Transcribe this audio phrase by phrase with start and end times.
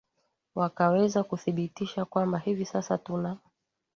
[0.55, 3.37] wakaweza kudhibitisha kwamba hivi sasa tuna